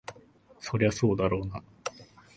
[0.59, 1.61] そりゃそうだろうな。